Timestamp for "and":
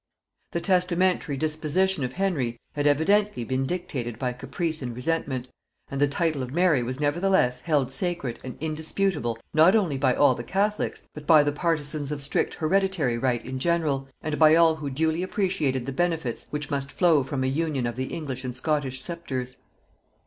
4.81-4.95, 5.91-6.01, 8.43-8.57, 14.23-14.39, 18.43-18.55